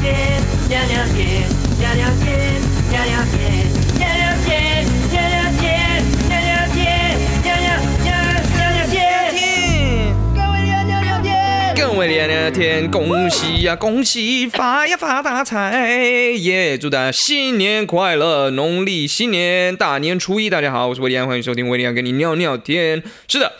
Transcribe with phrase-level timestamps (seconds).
[0.00, 1.42] 天，娘娘天，
[1.78, 3.66] 娘娘天，娘娘天，
[3.98, 5.66] 娘娘天，娘娘天，
[6.28, 6.80] 娘娘天，
[7.42, 7.66] 娘娘
[8.02, 8.10] 娘
[8.56, 11.30] 娘娘天，各位娘娘娘天。
[11.76, 15.86] 各位娘娘天，恭喜呀，恭喜发呀发大财
[16.38, 16.78] 耶！
[16.78, 23.02] 祝大家新年快乐，农历新年大年初一，大家好，我是威廉，欢迎收听威廉跟你尿尿天。
[23.28, 23.52] 是的。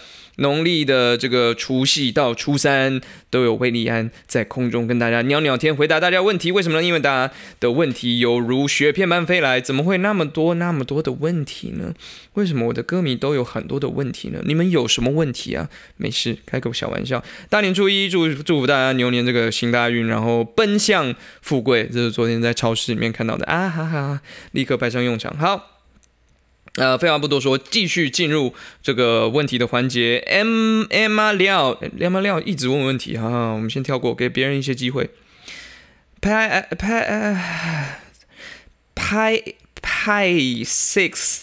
[0.42, 3.00] 农历的这个除夕到初三
[3.30, 6.52] 都有威利安在空中跟大家聊聊天，回答大家问题。
[6.52, 6.84] 为什么呢？
[6.84, 11.94] 因为大家的问题犹如雪片般飞来，怎么会那么多那么多的问题呢？
[12.34, 14.40] 为什么我的歌迷都有很多的问题呢？
[14.44, 15.70] 你们有什么问题啊？
[15.96, 17.22] 没事，开个小玩笑。
[17.48, 21.88] 大年初一，祝祝福大家牛年这个行大运，然后奔向富贵。
[21.92, 25.36] 这是昨天在超市里面看到的啊哈哈，立刻派上用场。
[25.38, 25.71] 好。
[26.76, 30.24] 呃，废话不多说，继续进入这个问题的环节。
[30.26, 35.10] M M 啊廖，M 啊廖一直问问题哈，我们先跳过，给别人一些机会。
[36.20, 37.36] 拍拍
[38.94, 39.42] 拍
[39.82, 41.42] 拍 six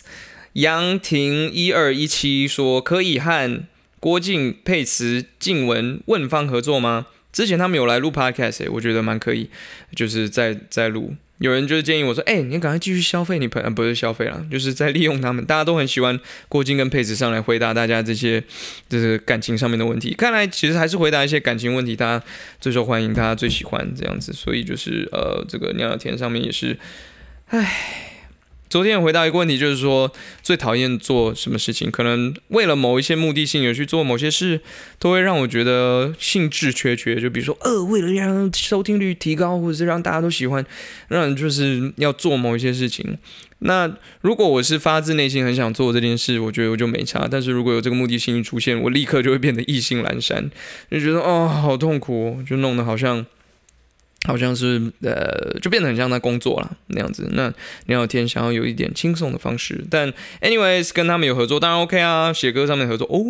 [0.53, 3.63] 杨婷一二一七说可以和
[3.99, 7.05] 郭靖、佩慈、静雯、问方合作吗？
[7.31, 9.51] 之前他们有来录 podcast，我觉得蛮可以，
[9.95, 11.13] 就是在在录。
[11.39, 15.43] 有人就是建议我说：“哎，你赶快继续消费你朋友，不是消费了，就是在利用他们。
[15.45, 18.43] 大家都很喜欢郭靖跟佩子上来回答大家这些
[18.87, 20.13] 就是感情上面的问题。
[20.13, 22.25] 看来其实还是回答一些感情问题，大家
[22.59, 24.33] 最受欢迎，大家最喜欢这样子。
[24.33, 26.77] 所以就是呃，这个尿尿田上面也是，
[27.47, 28.05] 唉。”
[28.69, 30.11] 昨天有回答一个问题，就是说
[30.43, 31.89] 最讨厌做什么事情？
[31.89, 34.61] 可能为了某一些目的性而去做某些事，
[34.99, 37.19] 都会让我觉得兴致缺缺。
[37.19, 40.63] 就比如说，呃，为了让收听率提高，或者是让大家都喜欢，
[41.07, 43.17] 让人就是要做某一些事情。
[43.61, 47.27] 那如果我是发自内心很想做这件事，我觉得我就没差。
[47.29, 50.51] 但是如果有这个目的性一出现，我立刻就会变得意兴阑珊，
[50.91, 53.25] 就觉得哦，好痛苦，就弄得好像。
[54.25, 57.29] 好像是呃，就变得很像在工作了那样子。
[57.31, 57.47] 那
[57.85, 62.33] 聊聊天想要有一点轻松的方式，但 anyways 跟他们有合作当然 OK 啊。
[62.33, 63.23] 写歌上面合作哦，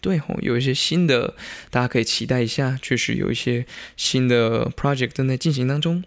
[0.00, 1.34] 对哦，有一些新的，
[1.70, 2.78] 大家可以期待一下。
[2.80, 3.66] 确实有一些
[3.96, 6.04] 新的 project 正在进行当中。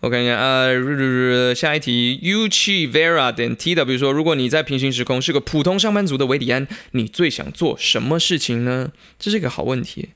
[0.00, 8.92] 我看一下呃，下一题，Uchi Vera 点 TW 说，如果你在平行时空是个普通上班族的维里安，你最想做什么事情呢？
[9.18, 10.10] 这是一个好问题。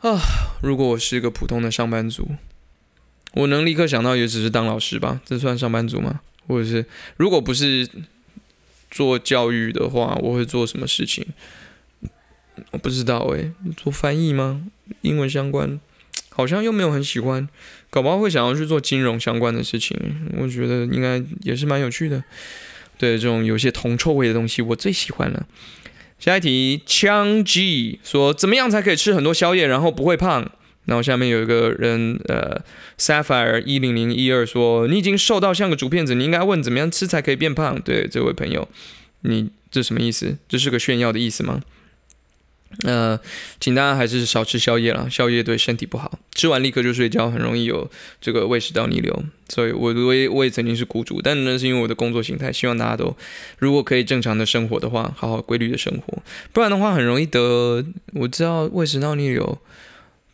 [0.00, 0.20] 啊，
[0.62, 2.28] 如果我是一个普通的上班族，
[3.34, 5.20] 我能立刻想到也只是当老师吧？
[5.24, 6.20] 这算上班族吗？
[6.46, 7.88] 或者是如果不是
[8.90, 11.26] 做教育的话，我会做什么事情？
[12.72, 14.62] 我不知道诶，做翻译吗？
[15.02, 15.78] 英文相关，
[16.30, 17.48] 好像又没有很喜欢，
[17.90, 19.96] 搞不好会想要去做金融相关的事情。
[20.38, 22.24] 我觉得应该也是蛮有趣的。
[22.98, 25.46] 对，这种有些铜臭味的东西，我最喜欢了。
[26.20, 30.48] 下一题，枪 G 说怎么样才可以吃很多宵夜，然后不会胖？
[30.84, 32.60] 然后下面有一个人，呃
[32.98, 37.80] ，Sapphire 一零零一二说你已经瘦到像个竹片子，你应该问怎么样吃才可以变胖？
[37.80, 38.68] 对，这位朋友，
[39.22, 40.36] 你这什么意思？
[40.48, 41.60] 这是个炫耀的意思吗？
[42.84, 43.18] 呃，
[43.58, 49.24] 请大家还是少吃宵夜了，宵夜对身体不好，吃完立刻就睡觉，很容易有这个胃食道逆流。
[49.48, 53.14] 所以，我我也我也曾经是苦主，但那是因为我的工作形态，希望大家都
[53.58, 56.22] 如果可以正常的生活的话，好好规律的生活，
[56.52, 57.84] 不然的话很容易得。
[58.14, 59.58] 我知道胃食道逆流、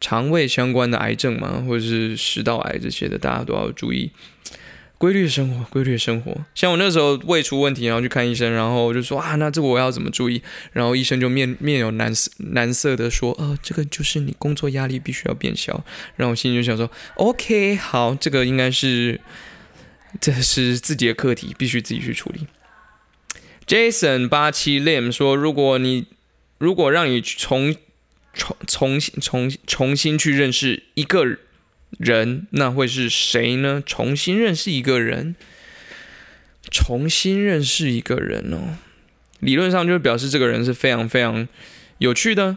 [0.01, 4.11] 肠胃相关的癌症嘛，或者是食道癌这些的，大家都要注意。
[4.99, 6.35] 规律生活，规律生活。
[6.55, 10.43] 像我那时候胃出问题，然后去看医生，然后我就说啊，那这个我要怎么注意？
[10.73, 15.85] 然后医生就面面有难色难色的说，呃，这个就是你工作压力必须要变小。
[16.17, 19.21] 然后我心里就想说，OK，好，这个应该是
[20.19, 22.47] 这是自己的课题，必须自己去处理。
[23.67, 26.07] Jason 八七 Lim 说，如果你
[26.57, 27.77] 如果让你重
[28.33, 31.25] 重重新重重新去认识一个。
[31.25, 31.39] 人
[31.99, 33.83] 人那会是谁呢？
[33.87, 35.35] 重新认识一个人，
[36.71, 38.77] 重新认识一个人哦。
[39.41, 41.47] 理论上就表示这个人是非常非常
[41.99, 42.57] 有趣的，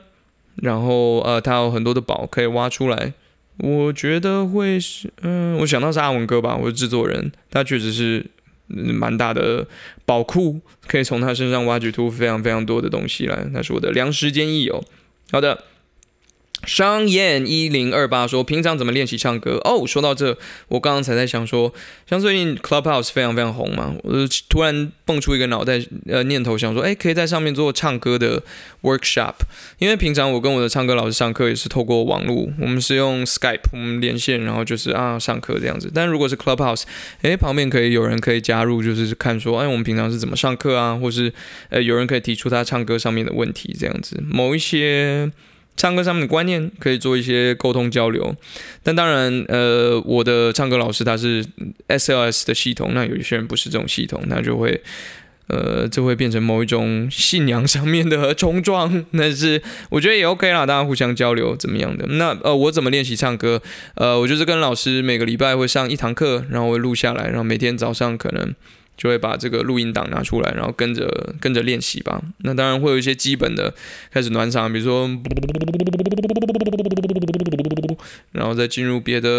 [0.56, 3.14] 然后呃，他有很多的宝可以挖出来。
[3.58, 8.26] 我觉得会是，嗯，我想到是阿文哥吧，我是制作人，他确实是
[8.68, 9.68] 蛮大的
[10.06, 13.46] 宝库，可以从他身上挖掘出非常非常多的东西来。
[13.54, 14.84] 他是我的良师坚益友。
[15.32, 15.64] 好的。
[16.66, 21.74] 商燕一零二八说：“平常怎么练习唱歌？”哦，说到这，我刚刚才在想说，
[22.08, 28.44] 像最近 Clubhouse 非常非常红嘛，我就突然蹦出一个脑袋呃念头，想说，哎，可以在上面做唱歌的
[28.82, 29.36] workshop。
[29.78, 35.90] 因为平常我跟我的唱歌老师上课也是透过网络，我们是用 Skype，我们连线，然后就是啊上课这样子。
[35.94, 36.84] 但如果是 Clubhouse，
[37.22, 41.34] 哎，旁边可以有人可以加入，就是看说，哎，我们平常是怎么上课啊，或是
[41.70, 45.32] 呃有人可以提出他唱歌上面的问题这样子，某一些。
[45.80, 48.36] 唱歌上面的观念可以做一些沟通交流。
[48.84, 51.46] 但当然，呃，我的唱歌老师他是
[51.88, 54.82] SLS 的系统，那有一些人不是这种系统，那就会。
[55.52, 59.60] 呃，这会变成某一种信仰上面的冲撞， 但是
[59.90, 62.06] 我觉得也 OK 啦，大家互相交流怎么样的？
[62.06, 63.60] 那呃，我怎么练习唱歌？
[63.96, 68.54] 呃，我就是跟老师每个礼拜会上一堂课，然后会录下来，然后每天早上可能
[69.00, 72.22] 就会把这个录音档拿出来，然后跟着跟着练习吧。
[72.40, 73.74] 那当然会有一些基本的
[74.12, 75.10] 开始暖场，比如说，
[78.34, 79.30] 然后再进入别的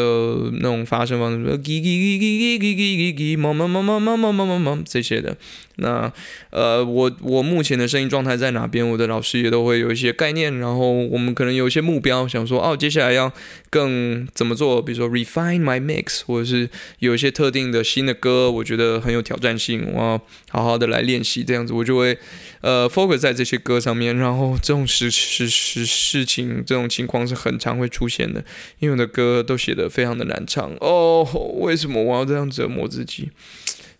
[0.54, 5.36] 那种发声方式，叽叽叽叽叽叽叽叽叽，么么么么么么么么么这些的。
[5.76, 6.12] 那
[6.50, 8.86] 呃，我我目前的声音状态在哪边？
[8.86, 13.32] 我的老师也都会有一些概念，然后我们可能有一些目标，想说哦，接下来要
[13.70, 14.82] 更怎么做？
[14.82, 16.68] 比如说 refine my mix，或者是
[16.98, 20.20] 有一些特定的新的歌，我觉得很有挑战性，我要
[20.50, 22.18] 好好的来练习，这样子我就会
[22.60, 24.16] 呃 focus 在这些歌上面。
[24.16, 28.44] 然后这种事事事事情，这种情况是很常会出现的，
[28.80, 31.22] 因为我的歌都写得非常的难唱哦，
[31.60, 33.30] 为什么我要这样折磨自己？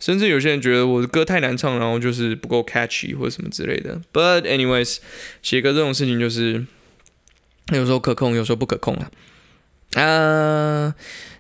[0.00, 4.00] 甚至有些人觉得我的歌太难唱，然后就是不够 catchy 或者什么之类的。
[4.12, 4.96] But anyways，
[5.42, 6.64] 写歌这种事情就是
[7.72, 9.10] 有时候可控，有时候不可控啊。
[9.94, 10.94] 啊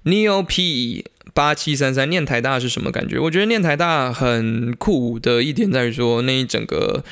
[0.04, 3.18] ，Neo P 八七三三念台大是什么感觉？
[3.18, 7.04] 我觉得念台大很酷的一点在于说，那一整个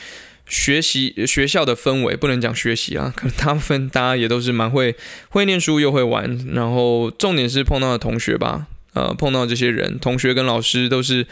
[0.47, 4.97] 学习学校的氛围，不能讲学习啊，可能大部分大家也都是蛮会
[5.29, 8.67] 会念书又会玩，然后重点是碰到的同学吧。
[8.95, 11.25] 呃，碰到这些人，同学跟老师都是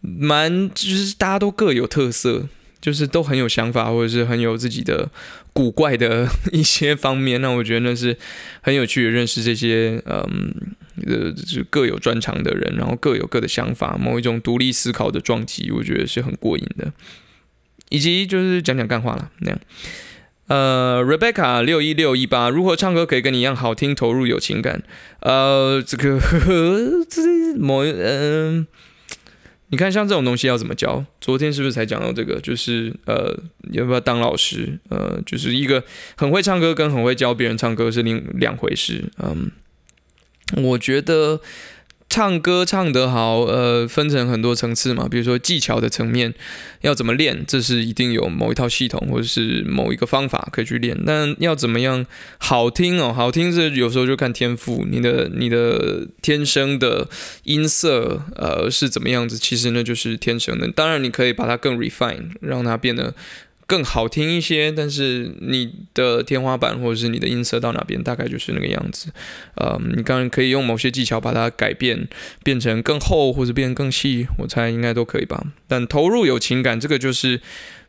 [0.00, 2.46] 蛮，就是大家都各有特色，
[2.82, 5.08] 就是都很有想法，或者是很有自己的
[5.52, 7.40] 古怪的 一些方面。
[7.40, 8.16] 那我觉得那是
[8.60, 10.54] 很有趣的，认识这些嗯
[11.06, 16.92] 呃，就各有专长的人，然后各有各的想法，某一种独立思考的撞击，我觉得是很过瘾的。
[17.88, 19.60] 以及就是讲讲干话了那样。
[20.48, 24.82] 呃，Rebecca 六一六一八，如何唱歌可以跟你一样好听、投入、有情感？
[25.20, 26.18] 呃，这个
[27.08, 28.66] 这某嗯，
[29.72, 31.04] 你看像这种东西要怎么教？
[31.20, 32.40] 昨天是不是才讲到这个？
[32.40, 33.36] 就是呃，
[33.72, 34.78] 要不要当老师？
[34.90, 35.82] 呃，就是一个
[36.16, 39.10] 很会唱歌跟很会教别人唱歌是另两回事。
[39.18, 39.50] 嗯，
[40.62, 41.40] 我觉得。
[42.12, 46.34] 唱歌唱得好，呃，分成很多层次嘛，比如说技巧的层面，
[46.82, 50.94] 要怎么练，这是一定有某一套系统或者是某一个方法可以去练。
[51.06, 52.04] 但要怎么样
[52.36, 53.14] 好听哦？
[53.14, 57.08] 好听是有时候就看天赋，你的你的天生的
[57.44, 59.38] 音色，呃，是怎么样子？
[59.38, 60.70] 其实呢，就是天生的。
[60.70, 63.14] 当然，你可以把它更 refine，让它变得。
[63.66, 69.10] 更好听一些，但是你的天花板或者是你的音色到哪边，大概就是那个样子。
[69.54, 72.08] 呃，你当然可以用某些技巧把它改变，
[72.42, 75.42] 变成更厚或者变更细，我猜应该都可以吧。
[75.66, 77.40] 但投入有情感，这个就是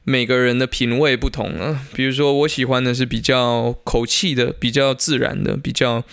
[0.03, 1.81] 每个人的品味不同了。
[1.93, 6.03] 比如说，我喜欢的是比较口气的、比较自然的、比较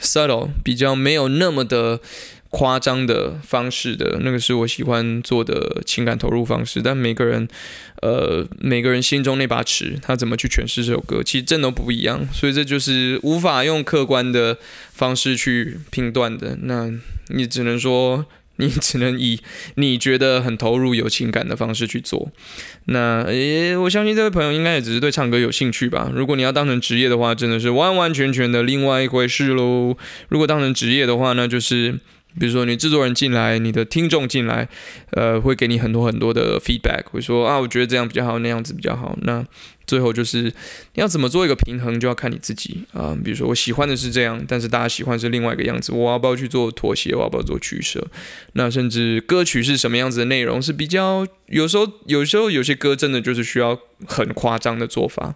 [0.00, 2.00] subtle、比较没有那么的。
[2.52, 7.48] 夸张的方式的那个是我喜欢做的情感投入方式，但每个人，
[8.02, 14.58] 呃，每个人心中那把尺，他怎么去诠释这首歌，其实真的不一样，所以这就是无法用客观的
[14.92, 16.58] 方式去评断的。
[16.64, 16.92] 那
[17.28, 18.26] 你只能说，
[18.56, 19.40] 你只能以
[19.76, 22.30] 你觉得很投入、有情感的方式去做。
[22.84, 26.12] 那诶，我相信这位朋友应该也只是对唱歌有兴趣吧。
[26.14, 29.96] 如果你要当成职业的话，真的是完完全全的另外一回事喽。
[30.28, 31.98] 如果当成职业的话，那就是。
[32.38, 34.68] 比如说，你制作人进来，你的听众进来，
[35.10, 39.18] 呃，会给你很多很多的 feedback，会说啊，我觉得这样比较好，那样子比较好。
[39.22, 39.44] 那
[39.86, 40.52] 最后就是你
[40.94, 43.16] 要怎么做一个平衡，就要看你自己啊。
[43.22, 47.14] 比如说，我喜欢的是这样，但是大家喜欢是另外一个样子，我要不要去做妥协？
[47.14, 48.06] 我要不要做取舍？
[48.54, 55.34] 那甚至歌曲是什么样子的内容，是比较有时候，有时候有些歌真的就是需要很夸张的做法。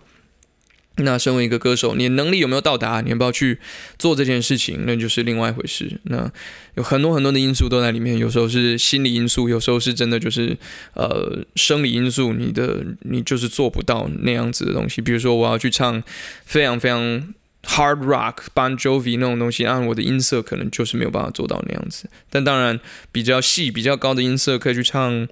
[0.99, 3.03] 那身为一个歌手，你的能力有没有到达？
[3.03, 3.59] 你要不要去
[3.99, 4.85] 做这件事情？
[4.87, 6.01] 那就是另外一回事。
[6.05, 6.33] 那
[6.77, 10.57] 有很多很多的因素都在里面，有时候是心理因素，有时候是真的就是
[10.95, 12.33] 呃生理因素。
[12.33, 15.03] 你的你就是做不到那样子的东西。
[15.03, 16.03] 比如说我要去唱
[16.47, 17.35] 非常非常
[17.65, 22.09] hard rock、Bon Jovi 那种东西，按我的音色可能就是没有办法做到那样子。
[22.31, 22.81] 但当然
[23.13, 25.29] 比较细、比较高的音色可以去唱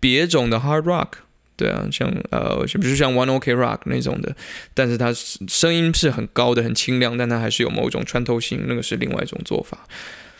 [0.00, 1.08] 别种的 hard rock。
[1.56, 4.36] 对啊，像呃，比如像 One Ok Rock 那种的，
[4.74, 5.12] 但是它
[5.48, 9.86] 声音是很高的，很清亮，但它还是有某种穿透性，那个是另外一种做法。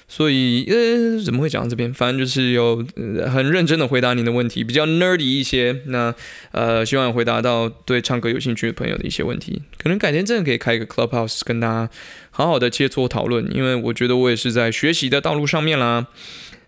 [0.09, 1.93] 所以呃，怎么会讲到这边？
[1.93, 2.87] 反正就是有
[3.29, 5.81] 很认真的回答您的问题，比较 nerdy 一些。
[5.87, 6.15] 那
[6.53, 9.63] 呃，希望回答到对唱歌有兴趣的朋友的一些问题。
[9.79, 11.91] 可能改天真的可以开一个 Clubhouse 跟大家
[12.31, 16.07] 好好的切磋讨论，因为我觉得我也是在学习的道路上面啦。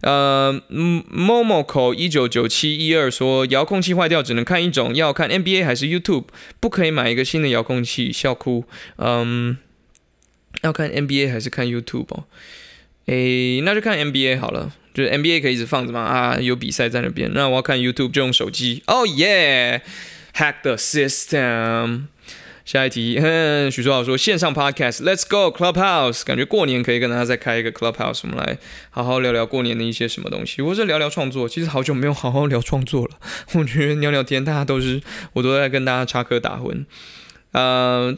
[0.03, 6.27] 呃，Momoko 一九九七一二说遥控器坏掉只能看一种，要看 NBA 还是 YouTube，
[6.61, 8.65] 不可以买一个新的遥控器，笑哭。
[8.99, 9.59] 嗯，
[10.63, 12.25] 要看 NBA 还是看 YouTube 哦？
[13.07, 17.33] 诶，那就看 NBA 好了，就是 NBA 可以一直放着嘛啊，有比赛在那边。
[17.35, 18.83] 那我要看 YouTube 就用手机。
[18.87, 22.05] Oh yeah，hack the system。
[22.69, 23.19] 下一题，
[23.73, 28.59] 许叔豪说线上 podcast，Let's go Clubhouse，感觉过年可以跟大家再开一个 Clubhouse，我们来
[28.91, 31.49] 好好聊聊过年的一些什么东西，或者聊聊创作。
[31.49, 33.13] 其实好久没有好好聊创作了，
[33.59, 35.01] 我觉得聊聊天，大家都是
[35.33, 36.85] 我都在跟大家插科打诨。
[37.53, 38.15] 呃，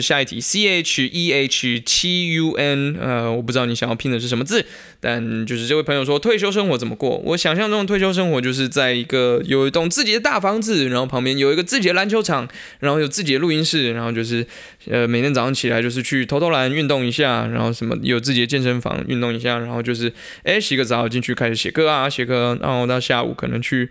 [0.00, 4.64] 下一题，C H E H 七 U N，呃，我不知道你想要拼的是什么字，
[5.00, 7.16] 但就是这位朋友说退休生活怎么过？
[7.24, 12.46] 我想象中的退休生活就是在一个有一栋自己的大房子，然后旁边有一个自己的篮球场，
[12.80, 14.46] 然后有自己的录音室，然后就是
[14.90, 20.12] 呃每天早上起来就是去投投篮运动一下，然后什么有自己的健身房运动一下，然后就是
[20.42, 23.88] 哎洗个澡进去开始写歌啊写歌，然后到下午可能去。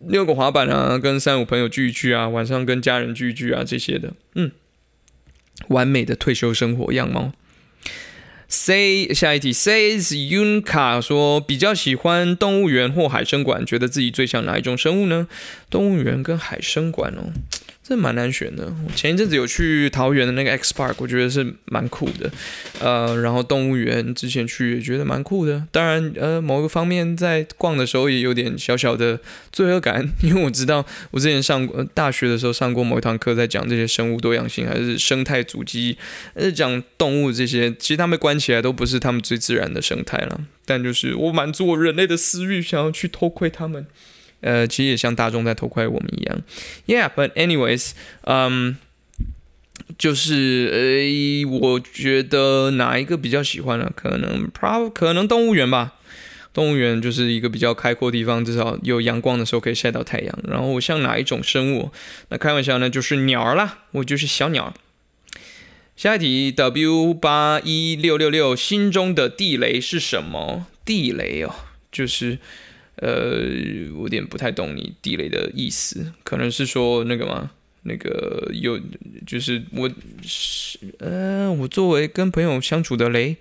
[0.00, 4.52] 溜个滑板啊，跟三五朋友聚一聚啊，晚上跟家人聚一聚啊，这些的，嗯，
[5.68, 7.32] 完美的退休生活样貌。
[8.50, 15.28] Say 下一题，Says Yunka 说比较喜欢动物园或海生馆，觉得自己最像哪一种生物呢？
[15.68, 17.32] 动物园跟海生馆哦。
[17.88, 18.70] 这蛮难选的。
[18.86, 22.30] 我前一阵子有去桃园的那个 X Park，我觉得是蛮酷的。
[22.80, 25.64] 呃，然后动物园之前去也觉得蛮酷的。
[25.72, 29.18] 当然，呃，某个方面在逛的时候也有点小小的
[29.50, 35.96] 罪恶感，因为我知道我之前上过大学的时候上过某一堂课，在讲这些生物多样性还是生态足迹，
[36.34, 40.42] 呃，讲动物这些，其实他们关起来都不是他们最自然的生态了。
[40.66, 43.86] 但就是我满足我人类的私欲，想要去偷窥他们。
[44.40, 46.42] 呃，其实也像大众在偷窥我们一样
[46.86, 47.90] ，Yeah，but anyways，
[48.22, 48.76] 嗯，
[49.98, 53.90] 就是呃，我觉得哪一个比较喜欢呢？
[53.96, 55.94] 可能 pro 可能动物园吧，
[56.54, 60.38] 动物园就是一个比较开阔的地方，至少有阳光的时候可以晒到太阳。
[60.46, 61.90] 然后我像哪一种生物？
[62.28, 64.72] 那开玩笑呢，就是鸟儿啦，我就是小鸟。
[65.96, 70.68] 下一题，W 八一六六六，心中的地雷是什么？
[70.84, 71.52] 地雷哦，
[71.90, 72.38] 就是。
[73.00, 73.40] 呃，
[73.94, 77.50] 我有点不太懂你地雷的意思，可能是说那个吗？
[77.82, 78.78] 那个有，
[79.26, 79.88] 就是我
[80.20, 83.36] 是呃，我作为跟朋友相处的雷，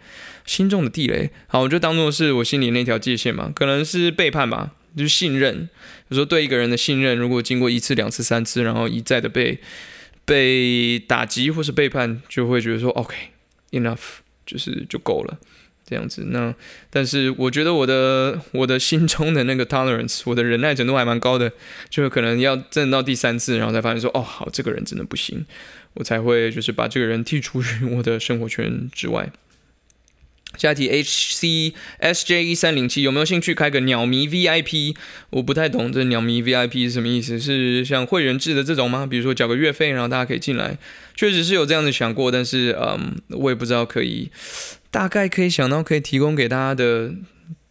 [0.46, 5.68] 心中的地雷，好，我就当做是我心里那条界限嘛，可能是背叛吧，就是信任。
[6.10, 9.60] 有时候对一个人的信任，如果经过一次、两次、三次，然后一再的被
[10.24, 15.40] 被打击或是背叛，就会觉得说，OK，enough，就是就够了。
[15.90, 16.54] 这样子，那
[16.90, 21.50] 但是我觉得我的我的心中的那个 tolerance，我的忍耐程度还蛮高的，
[21.90, 25.46] 就可能要真到第三次，然后才发现说，哦，好，这个人真的不行，
[25.94, 29.32] 我才会就是把这个人剔除于我的生活圈之外。
[30.58, 34.96] 下一题，H C S J 一三零七有没有兴趣开个鸟迷 VIP？
[35.30, 39.06] 我不太懂这鸟迷 VIP 是什么意思，是像会员制的这种吗？
[39.06, 40.80] 比如说缴个月费，然后大家可以进来，
[41.16, 44.32] 确实是有这样子想过，但是嗯，我也不知道可以。
[44.92, 47.12] 大概可以想到可以提供给大家的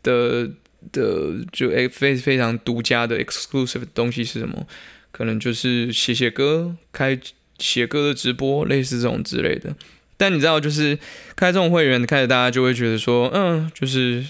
[0.02, 0.50] 的
[0.92, 4.66] 的就非非常独家的 exclusive 的东西是什么？
[5.10, 7.18] 可能就是写写歌、开
[7.58, 9.74] 写歌的直播，类似这种之类的。
[10.18, 10.98] 但你知道，就是
[11.34, 14.24] 开这种会员，开始大家就会觉得说，嗯，就是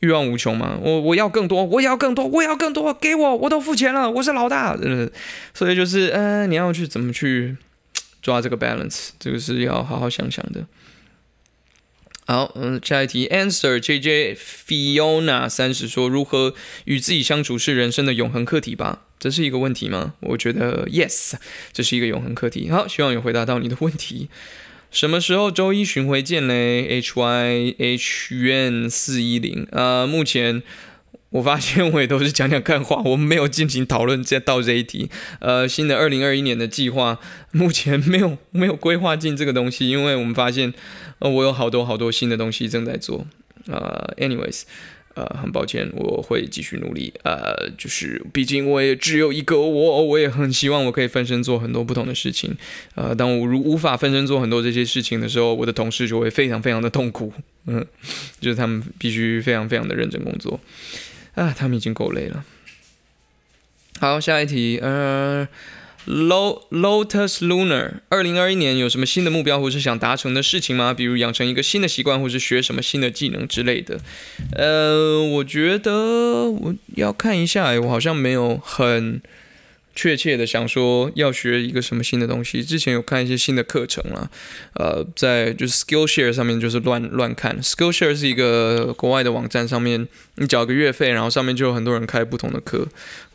[0.00, 0.78] 欲望无穷嘛。
[0.80, 4.78] 我我要更多，我也要更多，我也要更多，给我，我都付钱了，我是老大。
[4.82, 5.10] 嗯，
[5.54, 7.56] 所以就是，嗯，你要去怎么去
[8.20, 10.66] 抓这个 balance，这个是要好好想想的。
[12.30, 19.02] 好，嗯，下一题，Answer J J Fiona 三十说，如何与自己相处是人生的永恒课题吧？
[19.18, 20.14] 这是一个问题吗？
[20.20, 21.32] 我觉得 Yes，
[21.72, 22.70] 这是一个永恒课题。
[22.70, 24.28] 好，希望有回答到你的问题。
[24.92, 29.66] 什么时候周一巡回见嘞？H Y H N 四一零。
[29.72, 30.62] 呃，目前。
[31.30, 34.20] 我发现我也都是讲讲看话，我们没有进行讨论。
[34.20, 35.08] 再到这一题，
[35.38, 37.20] 呃，新的二零二一年的计划
[37.52, 40.74] 目前没有没有规划进这个东西，因为我们发现，
[41.20, 43.26] 呃，我有好多好多新的东西正在做。
[43.66, 44.62] 呃，anyways，
[45.14, 47.12] 呃，很抱歉，我会继续努力。
[47.22, 52.56] 呃，就是毕竟我也只有一个我，我也很希望我可以分身做很多不同的事情。
[52.94, 57.32] 呃，当我如无法分身做很多这些事情的时候，我的同事就会非常非常的痛苦。
[57.66, 57.86] 嗯，
[58.40, 60.58] 就是他们必须非常非常的认真工作。
[61.34, 62.44] 啊，他们已经够累了。
[64.00, 65.46] 好，下一题，呃
[66.06, 70.94] ，Lotus Lunar，二零二一年有什么新的目标或是想达成的事情吗？
[70.94, 74.00] 比如养成一个新的习惯，或是学什么新的技能之类的。
[74.52, 79.20] 呃，我觉得我要看一下，我好像没有很
[79.94, 82.62] 确切的想说要学一个什么新的东西。
[82.62, 84.30] 之前有看一些新的课程啦，
[84.74, 87.60] 呃，在就是 Skillshare 上面就是乱乱看。
[87.60, 90.06] Skillshare 是一个国外的网站，上面
[90.36, 92.86] 你缴个月费，然后上面就有很多人开不同的课，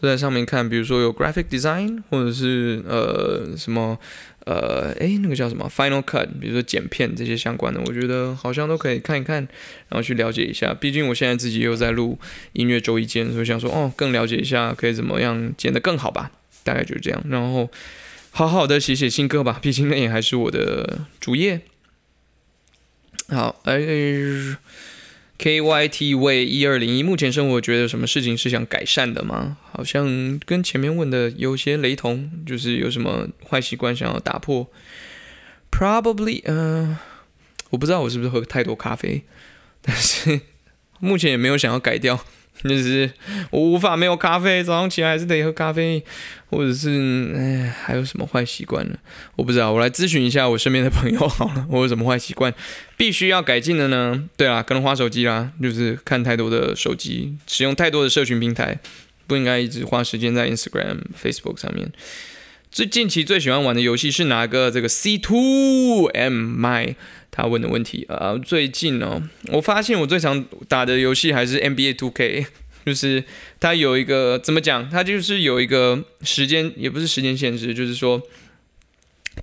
[0.01, 3.99] 在上面看，比如说有 Graphic Design，或者是呃什么。
[4.45, 9.37] 呃，诶，那个叫什么 Final Cut，比如说剪片这些相关的，我觉得好像都可以看一看，
[9.89, 10.71] 然后去了解一下。
[10.71, 12.19] 毕竟我现在自己又在录
[12.53, 16.29] 音乐周一间，所以想说，哦，更了解一下，可以怎么样剪得更好吧？
[16.65, 17.23] 大概就是这样。
[17.29, 17.71] 然后
[18.31, 21.61] 好好的写写新歌吧，毕竟那也还是我的主业。
[23.29, 24.57] 好，哎。
[25.37, 29.57] ，K Y T V 一二零一，目前生活觉得什么事情是想改善的吗？
[29.69, 34.71] 好像跟前面问的有些雷同，就是有什么坏习惯想要打破
[35.69, 36.95] ？Probably，嗯，
[37.69, 39.25] 我不知道我是不是喝太多咖啡，
[39.81, 40.39] 但是
[40.99, 42.23] 目前也没有想要改掉。
[42.63, 43.11] 就是
[43.51, 46.03] 我无法没有咖啡，早上起来还是得喝咖啡，
[46.49, 48.97] 或者是哎，还有什么坏习惯呢？
[49.35, 51.67] 我不知道，我来咨询一下我身边的朋友好了。
[51.69, 52.53] 我有什么坏习惯
[52.97, 54.23] 必须要改进的呢？
[54.35, 58.79] 对啊，可能花手机啦，就是看太多的手机，使用太多的社群平台，
[59.27, 61.91] 不应该一直花时间在 Instagram、Facebook 上面。
[62.71, 64.71] 最近期最喜欢玩的游戏是哪个？
[64.71, 66.95] 这个 C Two M My。
[67.37, 72.47] 他问的问题啊，最近哦，我发现我最常打的游戏还是 NBA Two K，
[72.85, 73.21] 就是
[73.59, 78.21] 它有一个怎么讲，它就是有一个时间，也不是时间限制，就是说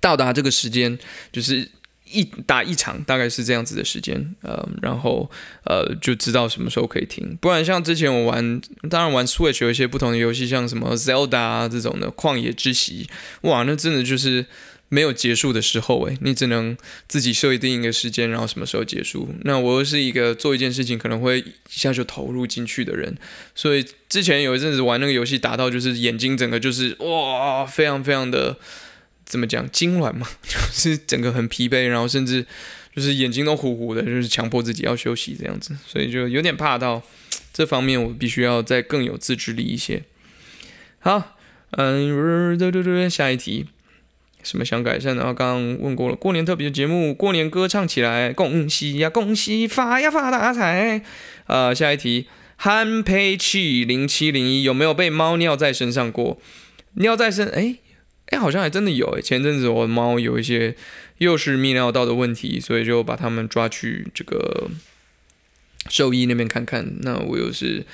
[0.00, 0.98] 到达这个时间，
[1.30, 1.68] 就是
[2.10, 5.30] 一打一场，大概是这样子的时间，呃，然后
[5.64, 8.58] 呃就知道什么时候可以停，不然像之前我玩，
[8.88, 13.06] 当然玩 Switch 有一些不同的游戏，像什么 Zelda 啊这种的旷野之息，
[13.42, 14.46] 哇，那真的就是。
[14.92, 16.76] 没有结束的时候，诶，你只能
[17.08, 19.26] 自己设定一个时间，然后什么时候结束。
[19.44, 23.16] 那我又是一个做一件事情可能会一下就投入进去的人，
[23.54, 28.58] 所以之前有一阵子玩那个游戏，打到就是眼睛整个就是哇，非常非常的
[29.24, 32.44] 怎么讲痉挛嘛， 就是整个很疲惫，然后甚至
[32.94, 37.02] 就是眼睛都糊糊的，就是强迫自己要休息这样子，所以就有点怕到
[37.54, 40.02] 这方面，我必须要再更有自制力一些。
[40.98, 41.38] 好，
[41.70, 43.68] 嗯，对对对，下一题。
[44.42, 45.22] 什么想改善的？
[45.22, 51.02] 啊刚刚问过了，过年特别的节目，过年歌唱起来，恭喜呀，恭喜发呀发大财。
[51.46, 52.26] 呃，下一题，
[52.56, 56.40] 韩佩奇零七零一有没有被猫尿在身上过？
[56.94, 57.76] 尿在身，哎
[58.26, 59.20] 哎，好像还真的有哎。
[59.20, 60.74] 前阵子我的猫有一些
[61.18, 64.70] 又是泌尿道的问题，所以就把它们抓去这个
[65.88, 66.96] 兽医那边看看。
[67.00, 67.84] 那我又是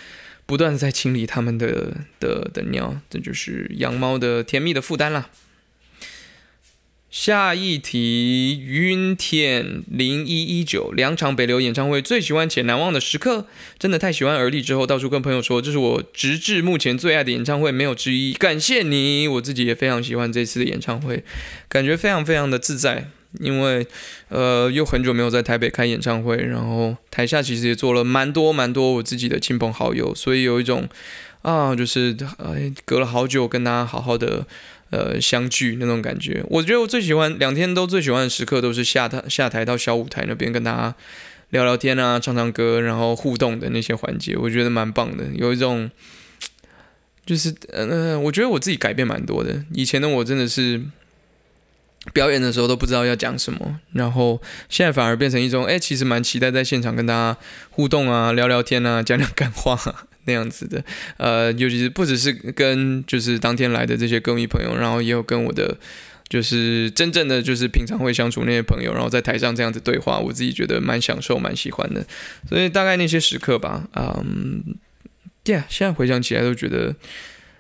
[0.47, 5.29] 不断在清理它们的的的尿，这就是养猫的甜蜜的负担啦。
[7.11, 13.47] 下一题，云天零一一九，两场北流演唱会最喜欢且难忘的时刻，
[13.79, 18.35] 真的太喜欢而立之后，到处跟朋友说，这是我直至目前最爱的演唱会，没有之一。
[18.35, 21.25] 感谢你，我自己也非常喜欢这次的演唱会，
[21.71, 23.09] 感觉非常非常的自在，
[23.41, 23.87] 因为
[24.29, 30.87] 呃又很久没有在台北开演唱会，然后台下其实也坐了蛮多蛮多我自己的亲朋好友，所以有一种
[31.41, 34.47] 啊，就是哎隔了好久跟大家好好的。
[34.91, 40.95] 呃，相聚那种感觉，我觉得我最喜欢两天都最喜欢的时刻，都是下台下台到小舞台那边跟大家
[41.51, 45.27] 聊聊天啊，唱唱歌，然后互动的那些环节，我觉得蛮棒的。
[45.35, 45.91] 有一种，
[47.27, 49.63] 就是呃，我觉得我自己改变蛮多的。
[49.75, 50.81] 以前的我真的是
[52.15, 57.37] 表演的时候都不知道要讲什么，然后现在反而变成一种，哎，其实蛮期待在现场跟大家
[57.69, 60.08] 互动啊，聊聊天啊，讲讲感话。
[60.29, 60.85] 那样子的，
[61.17, 65.77] 呃，尤其是不只是跟就是当天来的这些歌迷朋友，然后也有跟我的
[66.29, 72.07] 就是真正的就是平常会相处那些朋友，然后在台上这样子对话，我自己觉得蛮享受、蛮喜欢的。
[72.49, 74.63] 所以大概那些时刻吧，嗯
[75.45, 76.95] ，Yeah，现在回想起来都觉得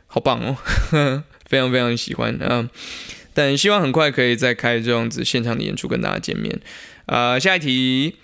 [0.06, 0.56] 好棒哦，
[1.48, 2.68] 非常非常喜欢啊。
[3.32, 6.60] 但希望很快可以再开这样子现场的演出跟大家见面。
[7.06, 8.16] 啊，下一题。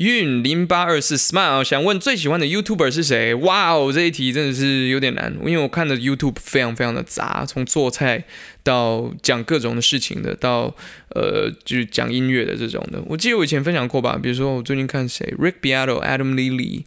[0.00, 3.34] 运零八二四 smile 想问最喜欢的 YouTuber 是谁？
[3.34, 8.24] 哇哦，这一题真的是有点难，因为我看的 YouTube 非常非常的杂，从做菜
[8.62, 10.74] 到讲各种的事情的，到
[11.10, 13.02] 呃就是讲音乐的这种的。
[13.08, 16.84] 我记得我以前分享过吧，比如说我最近看谁，Rick Beato、Adam Lilly、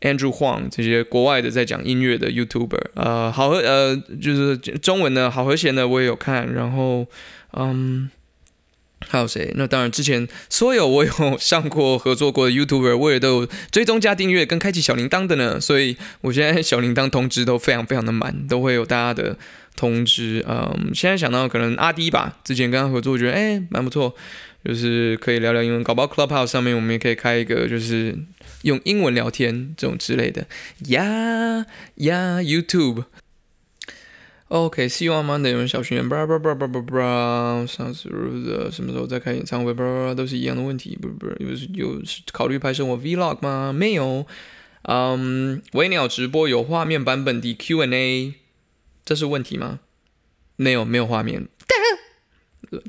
[0.00, 7.06] Andrew Huang 这些国外的在讲音乐的 YouTuber，呃，好和呃就是中文的好和弦的我也有看，然后
[7.52, 8.10] 嗯。
[9.08, 9.52] 还有谁？
[9.56, 15.60] 那当然，之前所有我有上过合作过的 YouTuber，我也都有追踪加订阅跟开启小铃铛的呢。
[15.60, 19.36] 所以我现在小铃铛通知都非常非常的满，都会有大家的
[19.76, 20.44] 通知。
[20.48, 24.14] 嗯，现在想到可能阿迪吧，之前跟他合作，觉得哎蛮不错，
[24.64, 25.84] 就是可以聊聊英文。
[25.84, 28.16] 搞不好 Clubhouse 上面我们也可以开一个，就是
[28.62, 30.46] 用英文聊天这种之类的。
[30.86, 33.04] 呀呀，YouTube。
[34.52, 35.50] OK，See you on Monday。
[35.50, 38.10] 有人小学员，叭叭叭叭叭叭，上次
[38.70, 43.72] 什么时候再开演唱会，叭叭叭，都是一样的问题，不不是，有有考虑拍摄我 Vlog 吗？
[43.72, 44.26] 没有。
[44.82, 48.34] 嗯，微鸟直播有画面版本的 Q&A，
[49.06, 49.80] 这是问题吗？
[50.56, 51.48] 没有，没有画面。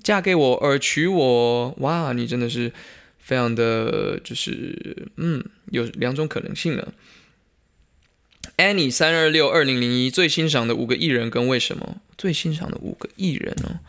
[0.04, 2.74] 嫁给我而娶我，哇，你真的是
[3.20, 6.94] 非常的，就是嗯，有两种可能性了。
[8.58, 11.98] Annie 三二六二零零一最欣赏的五个艺人跟为什么？
[12.18, 13.80] 最欣赏的五个艺人哦，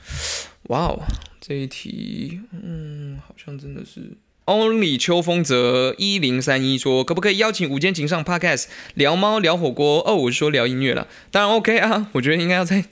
[0.64, 1.02] 哇哦，
[1.40, 10.02] 这一题，嗯，好像真的是 Only 秋风泽一零三一说，可不可以邀请午间情上 Podcast 聊猫聊火锅？
[10.06, 12.84] 哦，我是说聊音乐了，当然 OK 啊，我觉得应该要在，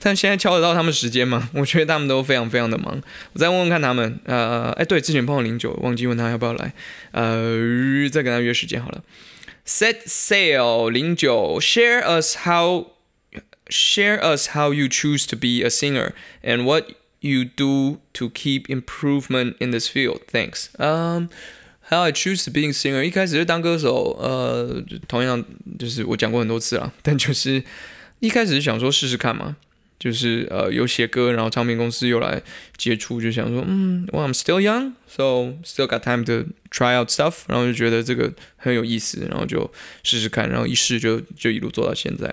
[0.00, 1.50] 但现在敲得到他们时间吗？
[1.54, 6.72] 我觉得他们都非常非常的忙，我再问问看他们，呃，哎，对，之前碰到零九，忘记问他要不要来，
[7.10, 9.02] 呃，再跟他约时间好了。
[9.65, 12.87] Set sail 零九 share us how
[13.69, 18.69] share us how you choose to be a singer and what you do to keep
[18.69, 20.21] improvement in this field.
[20.27, 20.69] Thanks.
[20.77, 21.29] Um,
[21.89, 25.43] how I choose to be a singer，一开始是当歌手，呃，同样
[25.77, 27.63] 就是我讲过很多次了，但就是
[28.19, 29.57] 一开始是想说试试看嘛，
[29.98, 32.42] 就是呃有写歌，然后唱片公司又来
[32.76, 39.70] 接触，就想说，嗯，Well I'm still young, so still got time to try out stuff，然后就觉得这个很有意思，然后就
[40.02, 42.32] 试试看，然后一试就就一路做到现在。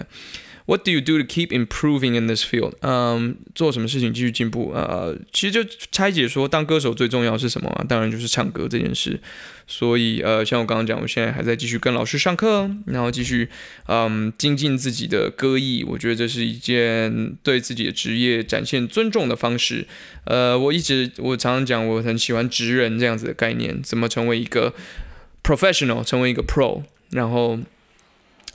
[0.66, 2.74] What do you do to keep improving in this field？
[2.82, 4.72] 嗯，做什么事情继续进步？
[4.74, 7.86] 呃，其实就拆解说，当歌手最重要是什么？
[7.90, 9.20] 当然就是唱歌这件事。
[9.68, 13.50] 所以呃，像我刚刚讲，我现在还在继续跟老师上课，然后继续
[13.88, 15.84] 嗯精进自己的歌艺。
[15.86, 19.86] 我觉得这是一件对自己的职业展现尊重的方式。
[20.24, 24.74] 呃，我一直我常常讲，我很喜欢职人这样子的概念，怎么成为一个
[25.44, 27.60] professional，成为一个 pro，然后。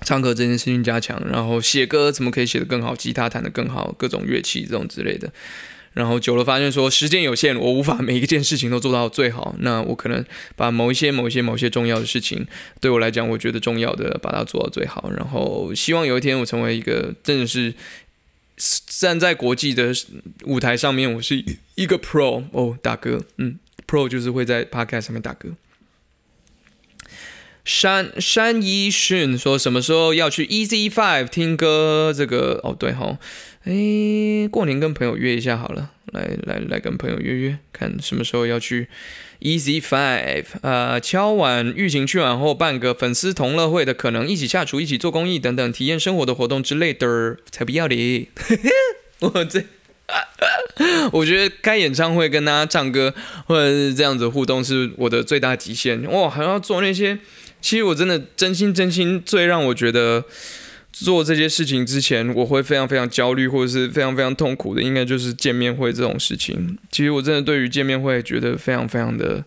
[0.03, 2.95] 唱歌这件事情加强，然后写歌怎么可以写得更好？
[2.95, 5.33] 吉他弹得更好，各种乐器这种之类的。
[5.95, 9.57] 然后久了发现说时间有限，我无法每一件事情都做到最好。
[9.59, 12.47] 那我可能把某一些、某一些、某些重要的事情，
[12.81, 15.11] 对我来讲我觉得重要的，把它做到最好。
[15.17, 17.75] 然后希望有一天我成为一个真的是
[18.87, 19.93] 站在国际的
[20.45, 21.43] 舞台上面，我是
[21.75, 23.59] 一个 pro 哦，大哥，嗯
[23.89, 25.49] ，pro 就是会在 podcast 上面打歌。
[27.69, 32.15] 山山一迅说什么时候要去 Easy Five 听歌？
[32.17, 33.19] 这个哦对哈，
[33.65, 38.89] 哎，过年跟朋友约一下好了，来来来跟朋友约约，看什么时候要去
[39.43, 40.47] Easy Five。
[40.63, 48.31] 呃，敲碗预警去完后办个粉丝同乐会的，可能一起下厨、一起做公益等等体验生活的活动之类的，才不要哩！
[49.21, 49.63] 我这，
[51.13, 53.15] 我觉得开演唱会跟大家唱歌
[53.47, 56.11] 或者是这样子互动是我的最大极限。
[56.11, 57.19] 哇，还要做那些。
[57.61, 60.25] 其实我真的真心真心最让我觉得
[60.93, 66.77] 做这些事情之前我会非常非常焦虑或者是非常非常痛苦的，应该就是见面会这种事情。
[66.91, 69.45] 其实我真的对于见面会觉得非常非常的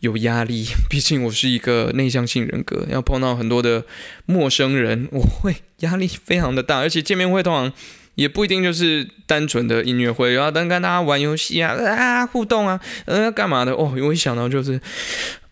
[0.00, 3.84] 有压力， 毕竟我是一个内向性人格，要碰到很多的
[4.26, 6.78] 陌生人，我会压力非常的大。
[6.78, 7.72] 而且见面会通常
[8.16, 14.80] 也不一定就是单纯的音乐会，然后跟大家玩游戏啊啊互动啊，呃干嘛的哦，我一想到就是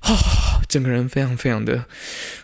[0.00, 0.14] 啊。
[0.68, 1.86] 整个人非常非常的，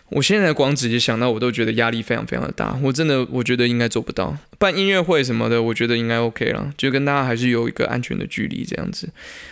[0.09, 2.75] 我现在光直接想到我都觉得压力非常非常的大。
[2.81, 9.09] 我真的我觉得应该做不到办音乐会什么的，我觉得应该 OK 了，就跟大家还是有一个安全的距离这样子。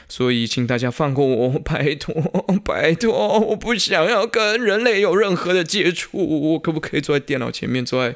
[0.10, 2.16] 所以请大家放过我， 拜托
[2.66, 6.18] 拜托，我不想要跟人类有任何的接触。
[6.54, 8.16] 我可不可以坐在电脑前面，坐在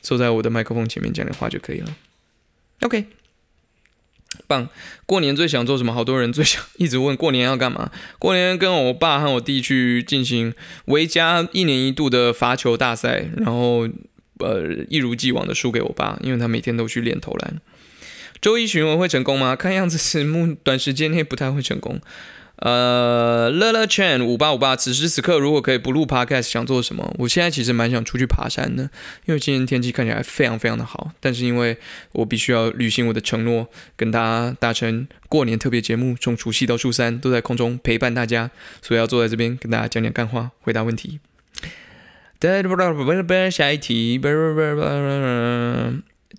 [0.00, 1.96] 坐在我的麦克风前面讲点话就可以了
[2.82, 3.06] ？OK。
[4.46, 4.68] 棒！
[5.06, 5.92] 过年最想做什么？
[5.92, 7.90] 好多人最想 一直问过年要干嘛。
[8.18, 10.54] 过年跟我爸和我弟去进行
[10.86, 13.88] 维家一年一度的罚球大赛，然后
[14.38, 17.60] 呃一如既往的输给我爸，因为他每天都去练投篮。
[18.40, 19.54] 周一询问会成功吗？
[19.54, 22.00] 看样子是目短时间内不太会成功。
[22.60, 27.14] 呃，乐乐圈五八五八，此时此刻如果可以不录 podcast，想做什么？
[27.18, 28.82] 我现在其实蛮想出去爬山的，
[29.24, 31.12] 因为今天天气看起来非常非常的好。
[31.20, 31.78] 但是因为
[32.12, 38.50] 我必须要履行我的承诺，跟大家达成过年特别节目，从除夕到初三都在空中陪伴大家，
[38.82, 41.18] 所以要坐在这边跟大家讲讲干话，回答问题。
[43.50, 44.20] 下一题，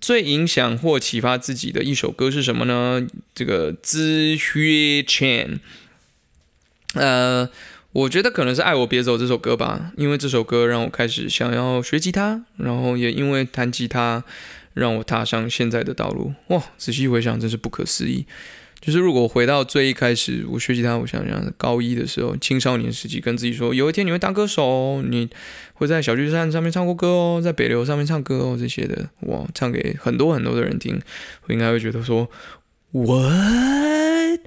[0.00, 3.04] 最影响或启发自己的一首歌是什么呢？
[3.34, 5.58] 这个资薛谦。
[6.94, 7.48] 呃，
[7.92, 14.24] 我觉得可能是《爱我别走》这首歌吧，因为这首歌让我开始想要学吉他，然后也因为弹吉他
[14.74, 16.32] 让我踏上现在的道路。
[16.48, 18.26] 哇，仔细回想，真是不可思议。
[18.80, 25.30] 就是如果回到最一开始我学吉他，我想想高一的时候，青少年时期，跟自己说，有一天你会当歌手，你
[25.74, 31.00] 会在小巨蛋上面唱过歌哦，在北流上面唱歌哦，这些的，哇，唱给很多很多的人听，
[31.46, 32.28] 我应该会觉得说
[32.90, 34.40] ，what？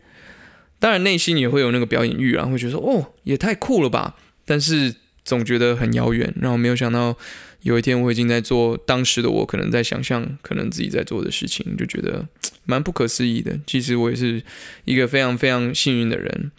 [0.80, 7.18] 当然内心也会有那个表演欲啊，会觉得说，哦，也太酷了吧，但是总觉得很遥远，然后没有想到。
[7.62, 12.28] 有一天我已经在做当时的我可能在想象可能自己在做的事情，就觉得
[12.64, 13.60] 蛮不可思议的。
[13.66, 14.44] 其实我也是
[14.84, 16.52] 一个非常非常幸运的人。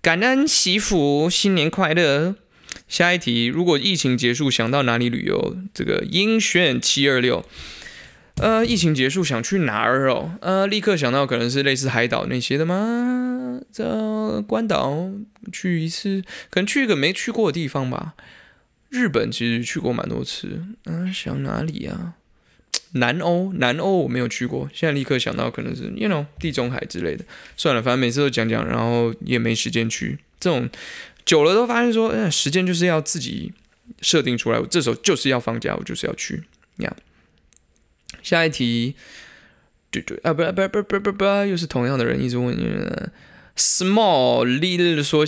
[0.00, 2.36] 感恩祈福，新年快乐。
[2.88, 5.58] 下一题，如果疫情结束，想到哪里旅游？
[5.74, 7.44] 这个英选七二六。
[8.40, 10.38] 呃，疫情结束想去哪儿哦？
[10.40, 13.60] 呃，立刻想到可能是类似海岛那些的吗？
[13.70, 15.10] 这关岛
[15.52, 18.14] 去一次，可能去一个没去过的地方吧。
[18.88, 22.14] 日本其实去过蛮多次，嗯，想哪里啊？
[22.92, 27.24] 南欧，南欧我没有去过，现在立刻想到可能是，you know，地中海之类的。
[27.56, 30.18] 算了，反正每次都讲讲，然后也没时间去。
[30.40, 30.68] 这种
[31.26, 33.52] 久了都发现说，嗯，时间就是要自己
[34.00, 36.42] 设定出来，我这时候就是要放假，我就是要去。
[36.78, 36.96] 呀，
[38.22, 38.94] 下一题，
[39.90, 42.56] 对对啊，不不不不不不，又是同样的人一直问。
[43.56, 45.26] Small little 说，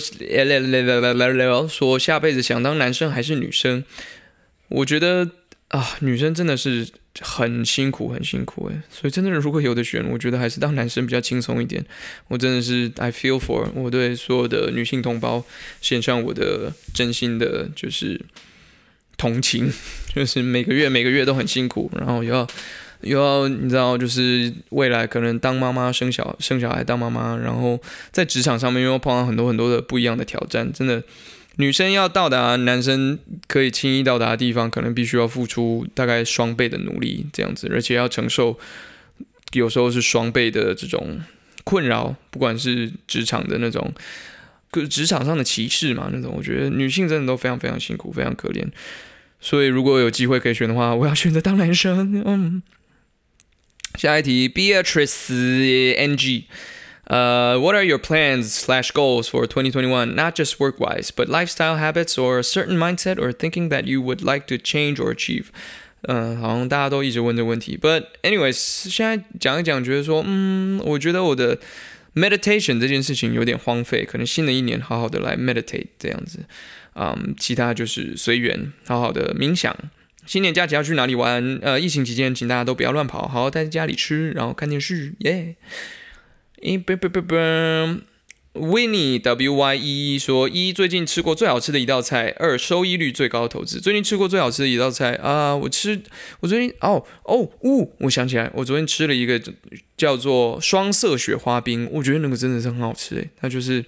[1.67, 3.83] 说下辈子想当男生还是女生？
[4.69, 5.29] 我觉得
[5.67, 6.87] 啊，女生真的是
[7.19, 8.81] 很辛苦，很辛苦诶。
[8.89, 11.85] 所以真的，如果有的选，我觉得还是当男生比较轻松一点。
[12.29, 15.45] 我真的是 I feel for 我对所有的女性同胞
[15.79, 18.19] 献上我的真心的，就是
[19.15, 19.71] 同情，
[20.15, 22.47] 就是每个月每个月都很辛苦，然后要。
[23.03, 27.79] 又要你知道，就是未来可能当妈妈生小生小孩当妈妈，然后
[28.11, 30.71] 在职场上面又要碰到很多很多的不一样的挑战。
[30.73, 31.03] 真的，
[31.57, 38.57] 女生要到达男生可以轻易到达的地方，可能必须要付出大概双倍的努力，这样子，而且要承受
[39.53, 41.21] 有时候是双倍的这种
[41.63, 43.93] 困扰，不管是职场的那种，
[44.89, 48.65] 职场上的歧视嘛，那种，我觉得女性真的都非常非常辛苦，非常可怜。
[49.39, 52.23] 所以如果有机会可以选的话，我要选择当男生。
[52.25, 52.63] 嗯。
[53.94, 55.30] 下一题，Beatrice
[55.96, 56.44] NG，
[57.04, 60.14] 呃、uh,，What are your plans slash goals for 2021?
[60.14, 64.00] Not just work wise, but lifestyle habits or a certain mindset or thinking that you
[64.00, 65.46] would like to change or achieve.
[66.02, 67.76] 嗯，好像大家都一直问这个问题。
[67.76, 71.58] But anyways，现在讲一讲，觉得说，嗯，我觉得我的
[72.14, 76.40] meditation 这件事情有点荒废，可能新的一年好好的来 meditate 这样子。
[76.94, 79.76] 嗯，其他就是随缘，好好的冥想。
[80.25, 81.59] 新年假期要去哪里玩？
[81.61, 85.55] 呃，疫情期间，请大家都不要乱跑，好好待在家里吃，然后看电视，耶！
[86.61, 87.35] 一不不不不
[88.53, 93.79] ，Winnie W Y E 说：一最近吃过最好吃的一道菜，二收益率最高的投资。
[93.81, 96.01] 最近吃过最好吃的一道菜啊，我吃
[96.39, 99.41] 我最近哦哦呜，我想起来，我昨天吃了一个
[99.97, 103.83] 叫做双色雪花冰，我觉得那个真的是很好吃诶，它就是。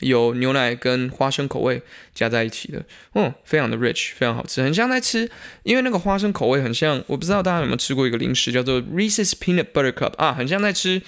[0.00, 1.80] 有牛奶跟花生口味
[2.14, 5.30] 加在一起的，嗯，非常的 rich，非常好吃，很像在吃，
[5.62, 11.00] 因为那个花生口味很像，我不知道大家有没有吃过一个零食叫做 Reese's Peanut Butter Cup 啊，很像在吃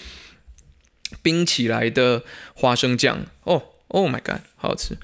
[1.22, 2.22] 冰起来的
[2.54, 4.96] 花生酱，哦，Oh my god，好好吃。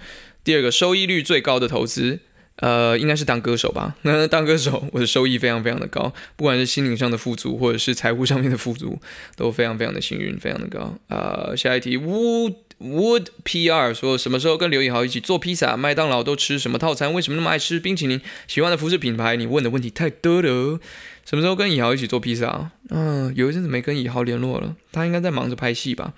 [0.43, 2.21] 第二个收益率最高的投资。
[2.59, 3.97] 呃，应该是当歌手吧。
[4.03, 8.97] 那 当歌手，我的收益非常非常的高，不管是心灵上的富足，或者是财务上面的富足，
[9.35, 10.97] 都非常非常的幸运，非常的高。
[11.09, 15.75] 呃，下一题，Wood Wood PR 说，什么时候跟刘以豪一起做披萨？
[15.77, 17.15] 麦当劳都吃什么套餐？
[17.15, 18.21] 为什么那么爱吃冰淇淋？
[18.47, 19.37] 喜欢的服饰品牌？
[19.37, 20.79] 你问的问题太多了。
[21.25, 22.71] 什么时候跟以豪一起做披萨？
[22.91, 26.13] 嗯，有一阵子没跟以豪联络了，他应该在忙着拍戏吧。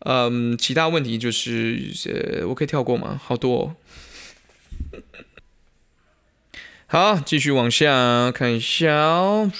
[0.00, 3.20] 嗯，其他问题就是，呃，我可以跳过吗？
[3.22, 3.56] 好多。
[3.58, 3.76] 哦。
[6.92, 9.50] 好，继续往下看一下哦。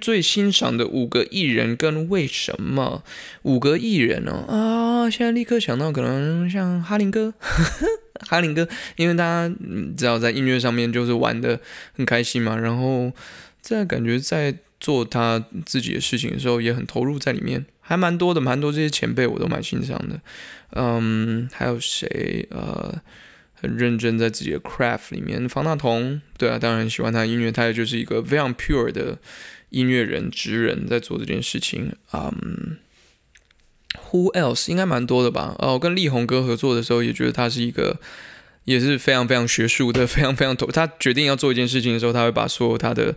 [0.00, 3.02] 最欣赏的五个艺人跟为什么？
[3.42, 7.34] 五个艺人哦啊，现在立刻想到可能像哈林哥，
[8.28, 9.52] 哈林哥，因为他
[9.96, 11.58] 知道在音乐上面就是玩的
[11.96, 13.10] 很开心嘛，然后
[13.60, 20.20] 在感觉在做他自己的事情的时候也很投入在里面，还蛮多的，蛮多这些前辈我都蛮欣赏的。
[20.76, 22.46] 嗯，还有谁？
[22.52, 23.02] 呃。
[23.60, 29.18] 很认真在自己的 craft 里面，方大同，对啊，当然喜欢他的音乐，他也就是一个非常 pure 的
[29.68, 31.92] 音乐人、职人，在做这件事情。
[32.14, 32.78] 嗯
[34.10, 35.54] ，Who else 应该蛮多的吧？
[35.58, 38.00] 哦，我跟力宏哥合作的时候，也觉得他是一个，
[38.64, 40.66] 也是非常非常学术的， 非常非常投。
[40.68, 43.14] 他决定要做一件事情的时候，他会把所有他的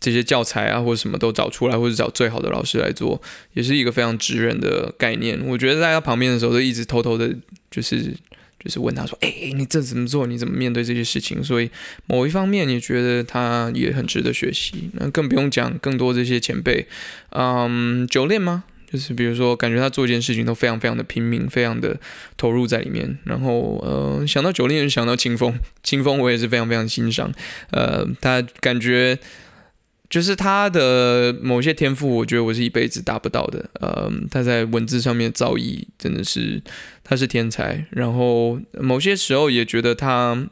[0.00, 3.22] 这些教材啊，或者什么都找出来，或者找最好的老师来做，
[3.52, 5.40] 也是一个非常职人的概念。
[5.46, 7.32] 我觉得在他旁边的时候，都一直偷偷的，
[7.70, 8.12] 就是。
[8.66, 10.26] 就是问他说：“哎，你这怎么做？
[10.26, 11.70] 你怎么面对这些事情？”所以
[12.06, 14.90] 某一方面，你觉得他也很值得学习。
[14.94, 16.86] 那更不用讲更多这些前辈，
[17.30, 18.64] 嗯，九炼吗？
[18.90, 21.98] 就是比如说，感觉他做一件事情都非常非常的拼命，非常的
[22.36, 23.18] 投入在里面。
[23.24, 27.32] 然后呃，想到九令人，想到清风，清风我也是非常非常欣赏。
[27.70, 29.18] 呃，他感觉
[30.16, 33.68] 就是他的某些天赋，我觉得我是一辈子达不到的。
[33.80, 36.62] 呃，他在文字上面造诣真的是
[37.04, 37.84] 他是天才。
[37.90, 40.48] 然后某些时候也觉得他，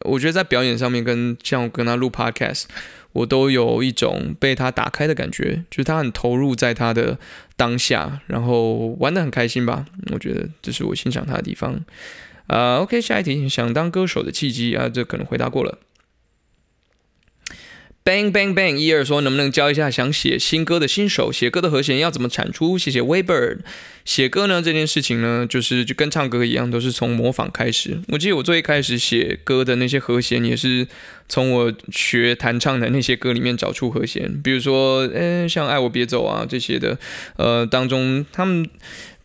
[0.00, 2.64] 我觉得在表演上面跟像我跟他录 podcast。
[3.12, 7.18] 我都有一种被他打开的感觉，就是他很投入在他的
[7.56, 9.86] 当下，然后玩得很开心吧。
[10.12, 11.82] 我觉得这是我欣赏他的地方。
[12.48, 15.78] 啊，OK，下一题，想当歌手的契机啊，这可能回答过了。
[18.02, 18.76] Bang bang bang！
[18.76, 22.78] 一二说能不能教一下想写新歌的新手写歌的和弦要怎么产出？
[22.78, 23.58] 谢谢 Weber。
[24.06, 27.98] 写歌呢这件事情呢，就是就跟唱歌一样，都是从模仿开始。
[28.08, 30.88] 我记得我最一开始写歌的那些和弦，也是
[31.28, 34.40] 从我学弹唱的那些歌里面找出和弦。
[34.42, 36.98] 比如说，嗯，像爱我别走啊这些的，
[37.36, 38.68] 呃，当中他们。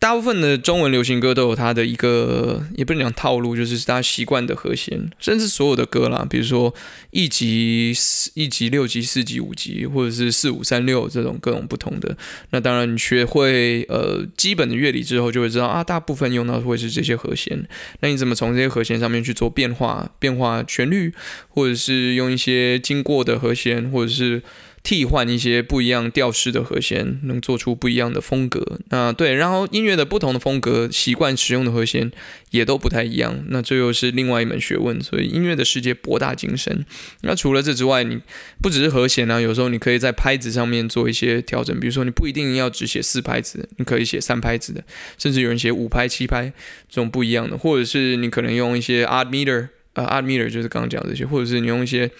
[0.05, 6.71] 大部分的中文流行歌都有它的一个，也不能讲套路，就是大家习惯的和弦，甚至所有的歌啦，比如说
[7.09, 7.91] 一级、
[8.35, 12.15] 一级、六级、四级、五级，或者是四五三六这种各种不同的。
[12.51, 17.67] 那当然，你学会呃基本的乐理之后，就会知道啊，大部分用到会是这些和弦。
[18.01, 21.11] 那你怎么从这些和弦上面去做变化，变化旋律，
[21.49, 24.43] 或者是用一些经过的和弦，或者是。
[24.85, 28.63] 替换一些不一样调式的和弦，能做出不一样的风格。
[28.89, 32.11] 那对，然后音乐的不同的风格，习惯使用的和弦
[32.51, 33.43] 也都不太一样。
[33.47, 35.01] 那这又是另外一门学问。
[35.01, 36.85] 所以音乐的世界博大精深。
[37.21, 38.19] 那除了这之外，你
[38.61, 41.77] 不只是和弦啊，有时候你可以在拍子上面做一些调整。
[41.79, 44.83] 比如说，你不一定要只写四拍子，你可以写三拍子的，
[45.17, 46.53] 甚至有人写五拍、七拍
[46.87, 47.57] 这种不一样的。
[47.57, 52.11] 或者是你可能用一些 odd meter，呃，odd meter 就是刚刚讲这些，或者是你用一些，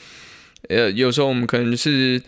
[0.69, 2.19] 呃，有时候我们可能是。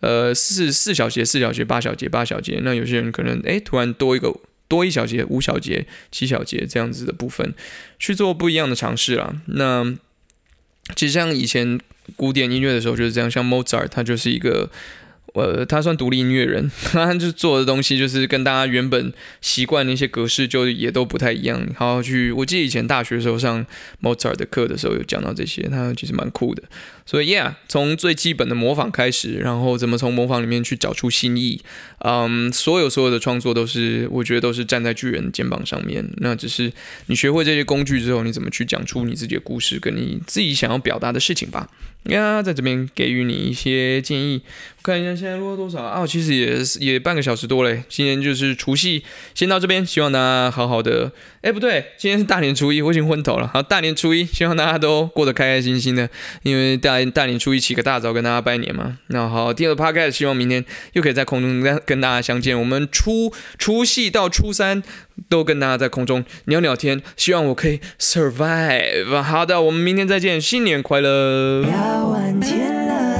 [0.00, 4.34] 呃，四四小节、四小节、八小节、八小节，那有些人可能哎，突然多一个
[4.68, 7.54] 多一小节、五小节、七小节这样子的部分，
[7.98, 9.34] 去做不一样的尝试啦。
[9.46, 9.94] 那
[10.94, 11.80] 其实像以前
[12.16, 14.70] 古典音乐的时候就是这样，像 Mozart，他就是一个。
[15.34, 21.60] 呃，他算独立音乐人，他就做的东西就是跟大家原本习惯那些格式就也都不太一样。
[21.76, 23.66] 好好去，我记得以前大学的时候上
[24.00, 26.62] Mozart 的课的时候有讲到这些，他其实蛮酷的。
[27.06, 31.62] 所以，Yeah，从最基本的模仿开始，然后怎么从模仿里面去找出新意，
[32.00, 36.04] 嗯，所有所有的创作都是我觉得都是站在巨人的肩膀上面。
[36.16, 36.72] 那只是
[37.06, 41.70] 你学会这些工具之后，你怎么去讲出你自己的故事，跟你自己想要表达的事情吧。
[42.06, 44.40] 呀，在这边给予你一些建议。
[44.76, 46.06] 我看一下现在录了多少啊？
[46.06, 47.82] 其实也也半个小时多嘞。
[47.88, 49.02] 今天就是除夕，
[49.34, 51.10] 先到这边，希望大家好好的。
[51.42, 53.48] 哎，不对，今天是大年初一，我已经昏头了。
[53.52, 56.08] 好，大年初一，希望大家都过得开开心心的，
[56.44, 58.98] 因为大大年初一起个大早跟大家拜年嘛。
[59.08, 62.58] 那好，第二个 podcast，希望明天又可以在空中跟跟大家相见。
[62.58, 64.82] 我们初除夕到初三
[65.28, 69.22] 都跟大家在空中聊聊天，希望我可以 survive。
[69.22, 71.64] 好的，我们明天再见，新年快乐。
[72.40, 73.15] 天。